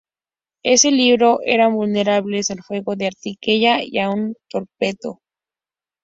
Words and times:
En 0.63 0.77
el 0.83 0.97
libro, 0.97 1.41
eran 1.43 1.75
vulnerables 1.75 2.49
al 2.49 2.63
fuego 2.63 2.95
de 2.95 3.05
artillería 3.05 3.83
y 3.83 3.99
a 3.99 4.09
un 4.09 4.33
torpedo. 4.49 5.21